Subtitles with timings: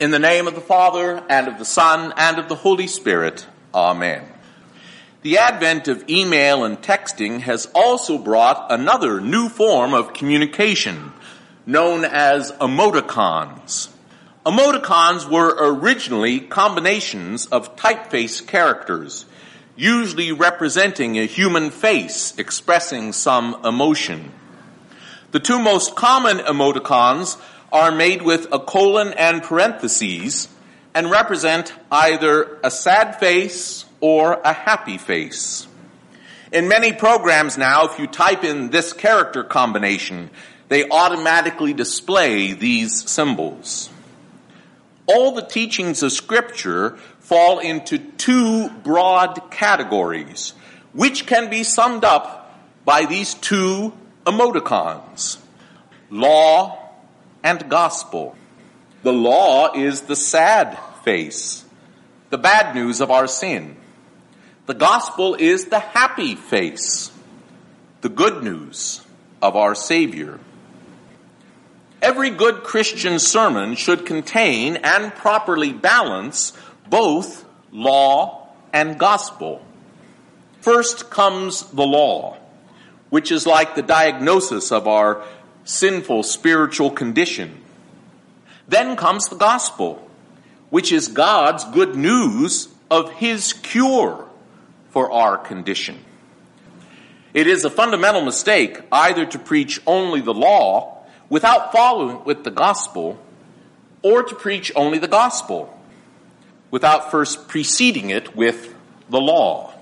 [0.00, 3.46] In the name of the Father, and of the Son, and of the Holy Spirit.
[3.74, 4.24] Amen.
[5.20, 11.12] The advent of email and texting has also brought another new form of communication,
[11.66, 13.90] known as emoticons.
[14.46, 19.26] Emoticons were originally combinations of typeface characters,
[19.76, 24.32] usually representing a human face expressing some emotion.
[25.32, 27.38] The two most common emoticons
[27.72, 30.48] are made with a colon and parentheses
[30.94, 35.66] and represent either a sad face or a happy face.
[36.52, 40.30] In many programs now, if you type in this character combination,
[40.68, 43.88] they automatically display these symbols.
[45.06, 50.54] All the teachings of scripture fall into two broad categories,
[50.92, 52.52] which can be summed up
[52.84, 53.92] by these two
[54.24, 55.38] emoticons.
[56.10, 56.79] Law
[57.42, 58.36] and gospel.
[59.02, 61.64] The law is the sad face,
[62.30, 63.76] the bad news of our sin.
[64.66, 67.10] The gospel is the happy face,
[68.02, 69.04] the good news
[69.42, 70.38] of our Savior.
[72.02, 76.52] Every good Christian sermon should contain and properly balance
[76.88, 79.64] both law and gospel.
[80.60, 82.36] First comes the law,
[83.08, 85.24] which is like the diagnosis of our
[85.64, 87.60] sinful spiritual condition.
[88.68, 90.08] Then comes the gospel,
[90.70, 94.26] which is God's good news of His cure
[94.90, 95.98] for our condition.
[97.32, 102.50] It is a fundamental mistake either to preach only the law without following with the
[102.50, 103.18] gospel
[104.02, 105.76] or to preach only the gospel
[106.70, 108.74] without first preceding it with
[109.08, 109.72] the law.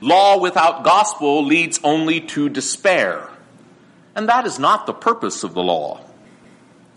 [0.00, 3.28] Law without gospel leads only to despair
[4.18, 6.00] and that is not the purpose of the law.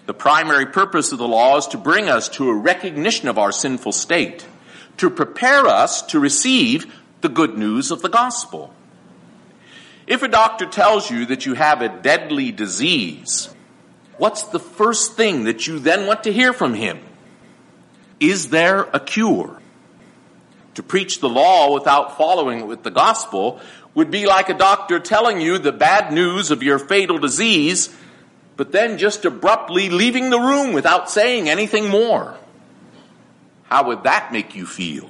[0.08, 3.52] The primary purpose of the law is to bring us to a recognition of our
[3.52, 4.44] sinful state,
[4.98, 8.74] to prepare us to receive the good news of the gospel.
[10.08, 13.54] If a doctor tells you that you have a deadly disease,
[14.18, 17.00] what's the first thing that you then want to hear from him?
[18.20, 19.60] Is there a cure?
[20.74, 23.60] To preach the law without following it with the gospel
[23.94, 27.94] would be like a doctor telling you the bad news of your fatal disease,
[28.56, 32.38] but then just abruptly leaving the room without saying anything more.
[33.64, 35.10] How would that make you feel?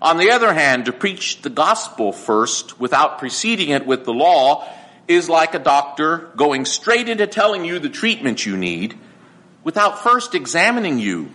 [0.00, 4.68] On the other hand, to preach the gospel first without preceding it with the law
[5.06, 8.98] is like a doctor going straight into telling you the treatment you need
[9.62, 11.30] without first examining you,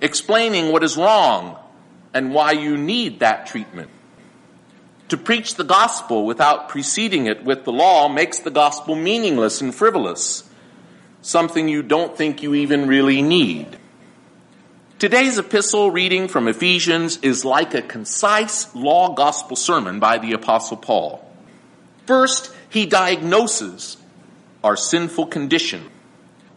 [0.00, 1.56] explaining what is wrong
[2.12, 3.90] and why you need that treatment.
[5.08, 9.74] To preach the gospel without preceding it with the law makes the gospel meaningless and
[9.74, 10.44] frivolous,
[11.22, 13.78] something you don't think you even really need.
[14.98, 20.76] Today's epistle reading from Ephesians is like a concise law gospel sermon by the apostle
[20.76, 21.24] Paul.
[22.04, 23.96] First, he diagnoses
[24.62, 25.88] our sinful condition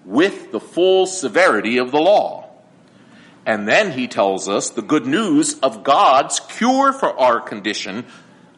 [0.04, 2.50] with the full severity of the law.
[3.46, 8.06] And then he tells us the good news of God's cure for our condition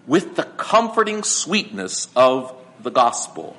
[0.08, 3.56] with the comforting sweetness of the gospel.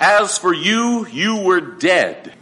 [0.00, 2.34] As for you, you were dead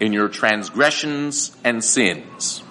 [0.00, 2.62] in your transgressions and sins.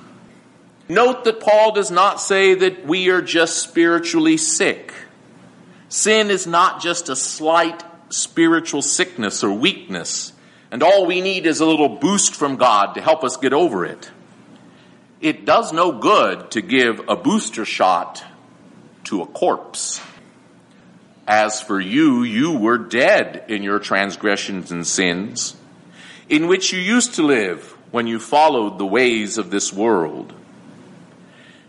[0.89, 4.93] Note that Paul does not say that we are just spiritually sick.
[5.87, 10.33] Sin is not just a slight spiritual sickness or weakness,
[10.71, 13.85] and all we need is a little boost from God to help us get over
[13.85, 14.11] it.
[15.21, 18.23] It does no good to give a booster shot
[19.05, 20.01] to a corpse.
[21.27, 25.55] As for you, you were dead in your transgressions and sins,
[26.27, 30.33] in which you used to live when you followed the ways of this world.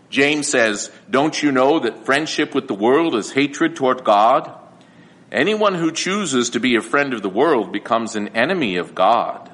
[0.09, 4.51] James says, don't you know that friendship with the world is hatred toward God?
[5.31, 9.51] Anyone who chooses to be a friend of the world becomes an enemy of God.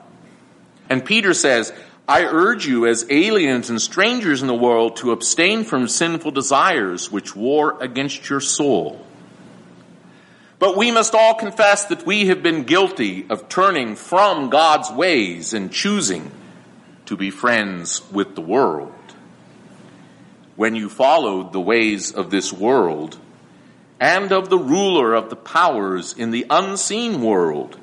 [0.90, 1.74] And Peter says,
[2.12, 7.10] I urge you as aliens and strangers in the world to abstain from sinful desires
[7.10, 9.06] which war against your soul.
[10.60, 15.54] But we must all confess that we have been guilty of turning from God's ways
[15.54, 16.30] and choosing
[17.06, 18.92] to be friends with the world.
[20.58, 23.18] When you followed the ways of this world
[24.02, 27.80] and of the ruler of the powers in the unseen world,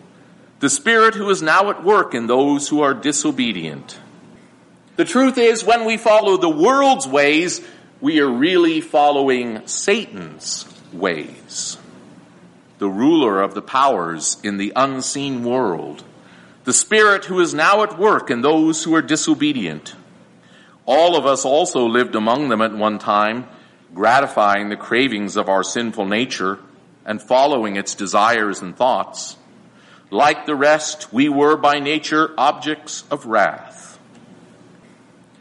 [0.61, 3.99] the Spirit who is now at work in those who are disobedient.
[4.99, 7.61] The truth is, when we follow the world's ways,
[8.01, 11.79] we are really following Satan's ways.
[12.79, 16.03] The ruler of the powers in the unseen world,
[16.65, 19.95] the Spirit who is now at work in those who are disobedient.
[20.85, 23.47] All of us also lived among them at one time,
[23.95, 26.59] gratifying the cravings of our sinful nature
[27.05, 29.37] and following its desires and thoughts.
[30.11, 33.98] Like the rest, we were by nature objects of wrath.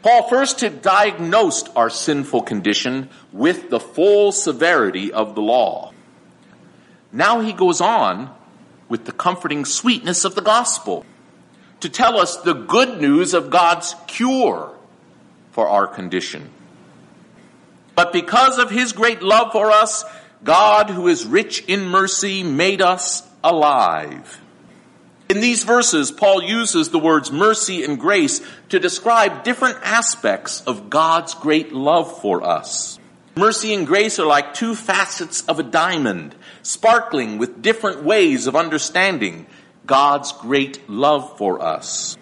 [0.02, 5.92] Paul first had diagnosed our sinful condition with the full severity of the law.
[7.12, 8.34] Now he goes on
[8.88, 11.04] with the comforting sweetness of the gospel
[11.80, 14.72] to tell us the good news of God's cure
[15.50, 16.50] for our condition.
[17.94, 20.04] But because of his great love for us,
[20.44, 24.40] God, who is rich in mercy, made us alive.
[25.28, 28.40] In these verses, Paul uses the words mercy and grace
[28.70, 32.98] to describe different aspects of God's great love for us.
[33.36, 38.56] Mercy and grace are like two facets of a diamond, sparkling with different ways of
[38.56, 39.46] understanding
[39.84, 42.16] God's great love for us.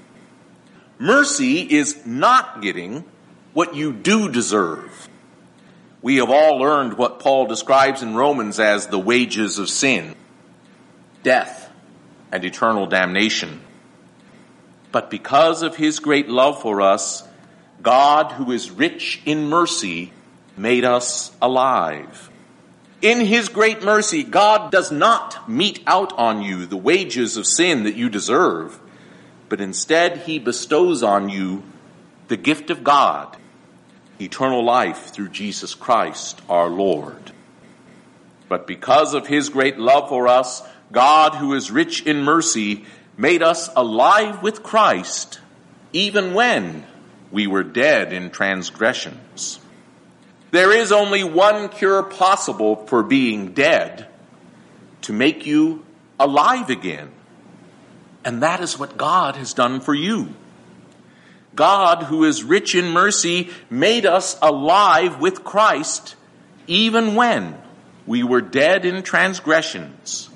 [0.98, 3.04] Mercy is not getting
[3.52, 5.08] what you do deserve.
[6.02, 10.16] We have all learned what Paul describes in Romans as the wages of sin.
[11.22, 11.65] Death
[12.32, 13.60] and eternal damnation.
[14.92, 17.26] But because of his great love for us,
[17.82, 20.12] God, who is rich in mercy,
[20.56, 22.30] made us alive.
[23.02, 27.84] In His great mercy, God does not mete out on you the wages of sin
[27.84, 28.78] that you deserve,
[29.48, 31.62] but instead He bestows on you
[32.28, 33.36] the gift of God,
[34.20, 37.32] eternal life through Jesus Christ our Lord.
[38.48, 40.62] But because of His great love for us,
[40.92, 42.84] God, who is rich in mercy,
[43.16, 45.40] made us alive with Christ,
[45.92, 46.86] even when
[47.30, 49.58] we were dead in transgressions.
[50.50, 54.06] There is only one cure possible for being dead
[55.02, 55.84] to make you
[56.18, 57.10] alive again.
[58.24, 60.34] And that is what God has done for you.
[61.54, 66.16] God, who is rich in mercy, made us alive with Christ
[66.66, 67.56] even when
[68.06, 70.28] we were dead in transgressions.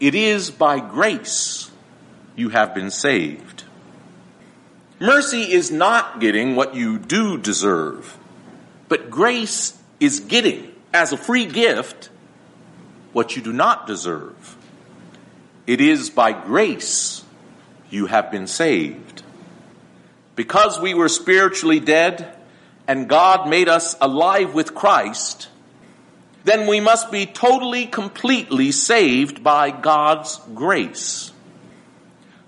[0.00, 1.70] It is by grace
[2.36, 3.64] you have been saved.
[5.00, 8.16] Mercy is not getting what you do deserve.
[8.88, 12.10] But grace is getting as a free gift
[13.12, 14.56] what you do not deserve.
[15.66, 17.24] It is by grace
[17.90, 19.22] you have been saved.
[20.36, 22.36] Because we were spiritually dead
[22.86, 25.48] and God made us alive with Christ,
[26.48, 31.32] then we must be totally, completely saved by God's grace.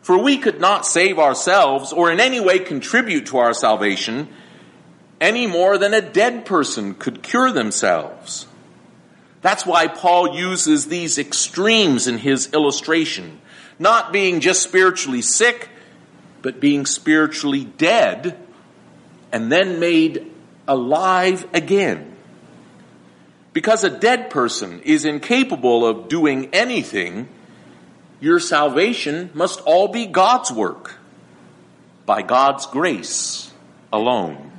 [0.01, 4.29] For we could not save ourselves or in any way contribute to our salvation
[5.21, 8.47] any more than a dead person could cure themselves.
[9.43, 13.41] That's why Paul uses these extremes in his illustration.
[13.79, 15.69] Not being just spiritually sick,
[16.43, 18.39] but being spiritually dead
[19.31, 20.31] and then made
[20.67, 22.10] alive again.
[23.53, 27.29] Because a dead person is incapable of doing anything,
[28.21, 30.97] your salvation must all be God's work
[32.07, 33.53] by God's grace
[33.93, 34.53] alone.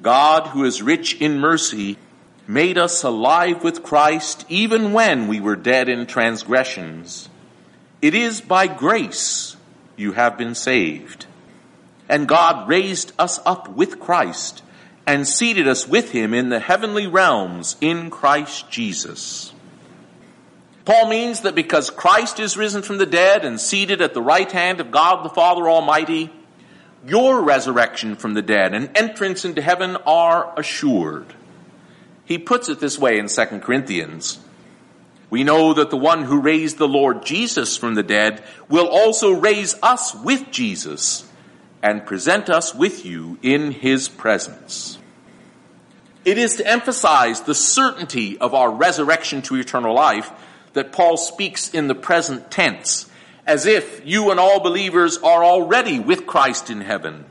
[0.00, 1.96] God, who is rich in mercy,
[2.48, 7.28] made us alive with Christ even when we were dead in transgressions.
[8.00, 9.56] It is by grace
[9.96, 11.26] you have been saved.
[12.08, 14.62] And God raised us up with Christ
[15.06, 19.52] and seated us with him in the heavenly realms in Christ Jesus.
[20.84, 24.50] Paul means that because Christ is risen from the dead and seated at the right
[24.50, 26.32] hand of God the Father Almighty,
[27.06, 31.34] your resurrection from the dead and entrance into heaven are assured.
[32.24, 34.38] He puts it this way in 2 Corinthians.
[35.30, 39.32] We know that the one who raised the Lord Jesus from the dead will also
[39.32, 41.28] raise us with Jesus
[41.82, 44.98] and present us with you in his presence.
[46.24, 50.30] It is to emphasize the certainty of our resurrection to eternal life
[50.72, 53.10] that Paul speaks in the present tense
[53.46, 57.24] as if you and all believers are already with Christ in heaven.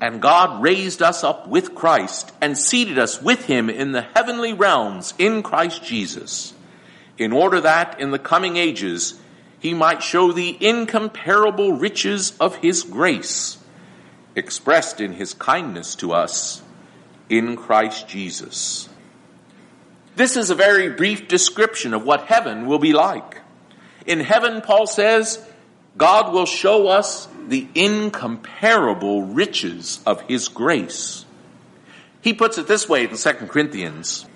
[0.00, 4.52] And God raised us up with Christ and seated us with him in the heavenly
[4.52, 6.54] realms in Christ Jesus,
[7.18, 9.20] in order that in the coming ages
[9.60, 13.58] he might show the incomparable riches of his grace,
[14.34, 16.62] expressed in his kindness to us
[17.28, 18.88] in Christ Jesus.
[20.16, 23.40] This is a very brief description of what heaven will be like.
[24.06, 25.44] In heaven, Paul says,
[25.96, 31.24] God will show us the incomparable riches of his grace.
[32.22, 34.26] He puts it this way in 2 Corinthians.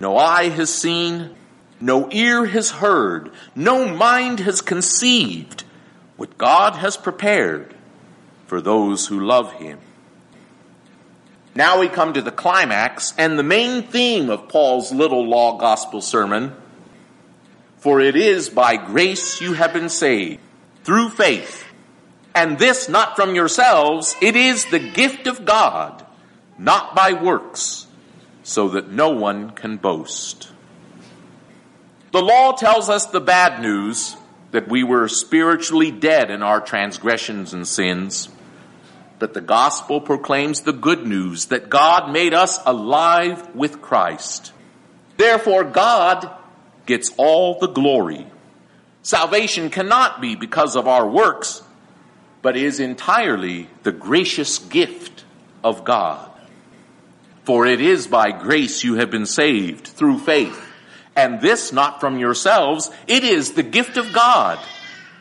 [0.00, 1.34] No eye has seen,
[1.82, 5.64] no ear has heard, no mind has conceived
[6.16, 7.74] what God has prepared
[8.46, 9.80] for those who love him.
[11.56, 16.00] Now we come to the climax and the main theme of Paul's little law gospel
[16.00, 16.54] sermon.
[17.78, 20.38] For it is by grace you have been saved,
[20.84, 21.64] through faith.
[22.32, 26.06] And this not from yourselves, it is the gift of God,
[26.56, 27.88] not by works,
[28.44, 30.51] so that no one can boast.
[32.12, 34.16] The law tells us the bad news
[34.50, 38.28] that we were spiritually dead in our transgressions and sins.
[39.18, 44.52] But the gospel proclaims the good news that God made us alive with Christ.
[45.16, 46.30] Therefore God
[46.84, 48.26] gets all the glory.
[49.00, 51.62] Salvation cannot be because of our works,
[52.42, 55.24] but is entirely the gracious gift
[55.64, 56.30] of God.
[57.44, 60.71] For it is by grace you have been saved through faith
[61.16, 62.90] and this not from yourselves.
[63.06, 64.58] It is the gift of God,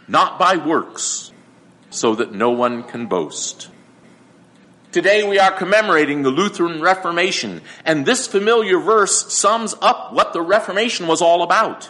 [0.07, 1.31] not by works,
[1.89, 3.69] so that no one can boast.
[4.91, 10.41] Today we are commemorating the Lutheran Reformation, and this familiar verse sums up what the
[10.41, 11.89] Reformation was all about.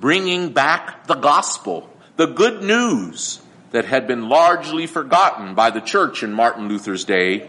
[0.00, 3.40] Bringing back the gospel, the good news
[3.70, 7.48] that had been largely forgotten by the church in Martin Luther's day.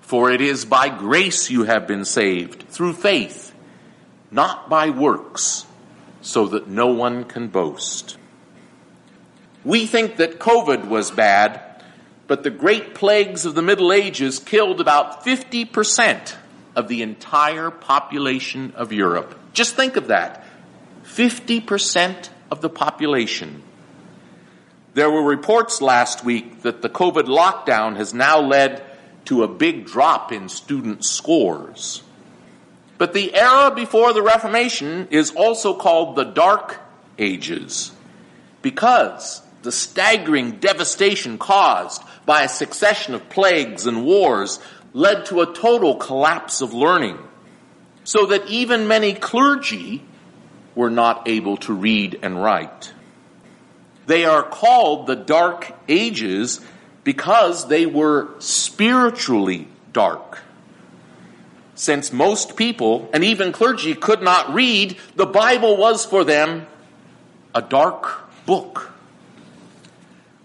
[0.00, 3.45] For it is by grace you have been saved, through faith
[4.30, 5.66] not by works,
[6.20, 8.16] so that no one can boast.
[9.64, 11.60] We think that COVID was bad,
[12.26, 16.34] but the great plagues of the Middle Ages killed about 50%
[16.74, 19.38] of the entire population of Europe.
[19.52, 20.44] Just think of that.
[21.04, 23.62] 50% of the population.
[24.94, 28.82] There were reports last week that the COVID lockdown has now led
[29.26, 32.02] to a big drop in student scores.
[32.98, 36.80] But the era before the Reformation is also called the Dark
[37.18, 37.92] Ages
[38.62, 44.60] because the staggering devastation caused by a succession of plagues and wars
[44.92, 47.18] led to a total collapse of learning,
[48.04, 50.02] so that even many clergy
[50.74, 52.92] were not able to read and write.
[54.06, 56.60] They are called the Dark Ages
[57.04, 60.40] because they were spiritually dark.
[61.76, 66.66] Since most people, and even clergy, could not read, the Bible was for them
[67.54, 68.92] a dark book.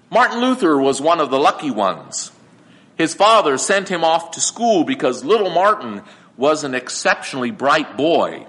[0.09, 2.31] Martin Luther was one of the lucky ones.
[2.97, 6.01] His father sent him off to school because little Martin
[6.35, 8.45] was an exceptionally bright boy.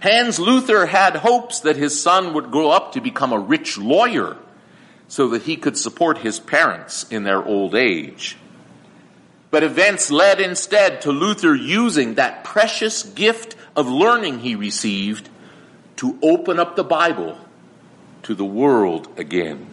[0.00, 4.38] Hans Luther had hopes that his son would grow up to become a rich lawyer
[5.08, 8.36] so that he could support his parents in their old age.
[9.50, 15.28] But events led instead to Luther using that precious gift of learning he received
[15.96, 17.38] to open up the Bible
[18.24, 19.66] to the world again.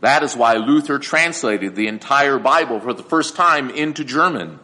[0.00, 4.58] That is why Luther translated the entire Bible for the first time into German.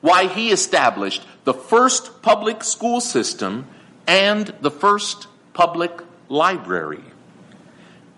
[0.00, 3.66] Why he established the first public school system
[4.06, 5.92] and the first public
[6.28, 7.02] library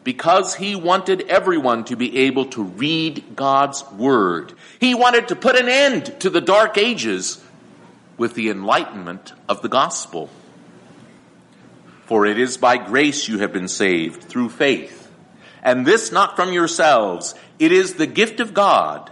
[0.08, 4.54] because he wanted everyone to be able to read God's Word.
[4.80, 7.44] He wanted to put an end to the dark ages
[8.16, 10.30] with the enlightenment of the gospel.
[12.06, 15.10] For it is by grace you have been saved through faith.
[15.62, 17.34] And this not from yourselves.
[17.58, 19.10] It is the gift of God,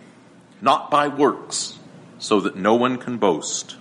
[0.62, 1.78] not by works,
[2.18, 3.76] so that no one can boast.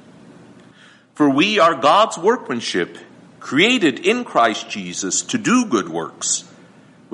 [1.13, 2.97] For we are God's workmanship,
[3.39, 6.43] created in Christ Jesus to do good works,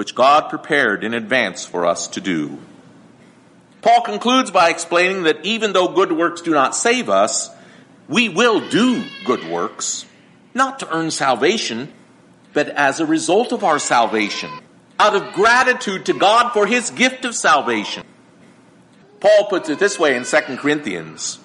[0.01, 2.57] which God prepared in advance for us to do.
[3.83, 7.51] Paul concludes by explaining that even though good works do not save us,
[8.09, 10.07] we will do good works,
[10.55, 11.93] not to earn salvation,
[12.51, 14.49] but as a result of our salvation,
[14.99, 18.03] out of gratitude to God for his gift of salvation.
[19.19, 21.37] Paul puts it this way in 2 Corinthians.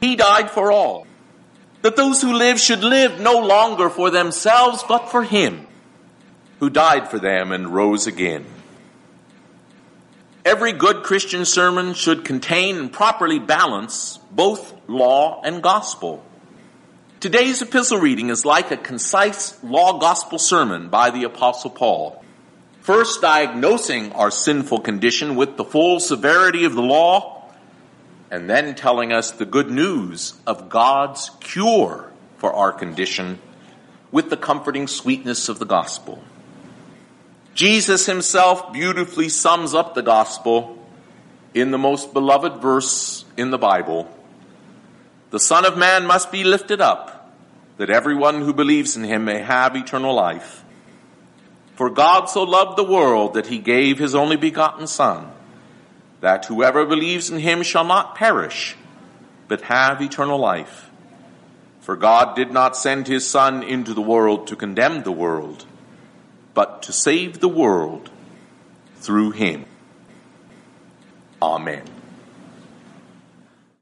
[0.00, 1.06] He died for all,
[1.82, 5.66] that those who live should live no longer for themselves, but for him
[6.60, 8.44] who died for them and rose again.
[10.44, 16.24] Every good Christian sermon should contain and properly balance both law and gospel.
[17.18, 22.24] Today's epistle reading is like a concise law gospel sermon by the apostle Paul.
[22.80, 27.44] First diagnosing our sinful condition with the full severity of the law,
[28.30, 33.38] and then telling us the good news of God's cure for our condition
[34.10, 36.22] with the comforting sweetness of the gospel.
[37.60, 40.78] Jesus himself beautifully sums up the gospel
[41.52, 44.10] in the most beloved verse in the Bible.
[45.28, 47.36] The Son of Man must be lifted up
[47.76, 50.64] that everyone who believes in him may have eternal life.
[51.74, 55.30] For God so loved the world that he gave his only begotten Son,
[56.22, 58.74] that whoever believes in him shall not perish,
[59.48, 60.88] but have eternal life.
[61.80, 65.66] For God did not send his Son into the world to condemn the world,
[66.54, 68.10] but to save the world
[68.96, 69.66] through him.
[71.40, 71.99] Amen.